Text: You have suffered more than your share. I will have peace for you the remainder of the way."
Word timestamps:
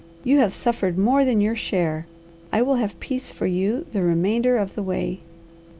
You 0.23 0.39
have 0.39 0.55
suffered 0.55 0.97
more 0.97 1.23
than 1.23 1.41
your 1.41 1.55
share. 1.55 2.07
I 2.51 2.63
will 2.63 2.77
have 2.77 2.99
peace 2.99 3.31
for 3.31 3.45
you 3.45 3.85
the 3.91 4.01
remainder 4.01 4.57
of 4.57 4.73
the 4.73 4.81
way." 4.81 5.19